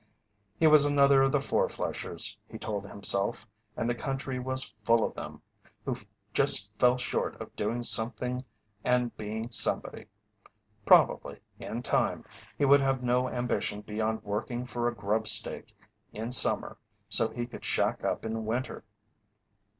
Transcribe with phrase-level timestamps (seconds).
[0.59, 5.03] He was another of the "four flushers," he told himself, and the country was full
[5.03, 5.43] of them,
[5.85, 5.95] who
[6.33, 8.43] just fell short of doing something
[8.83, 10.07] and being somebody.
[10.87, 12.25] Probably, in time,
[12.57, 15.77] he would have no ambition beyond working for a "grub stake"
[16.11, 16.77] in summer
[17.07, 18.83] so he could "shack up" in winter.